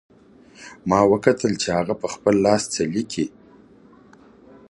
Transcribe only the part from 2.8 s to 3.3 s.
لیکي